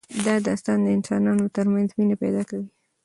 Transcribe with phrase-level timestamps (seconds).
[0.25, 2.69] دا داستان د انسانانو ترمنځ مینه پیدا کوي.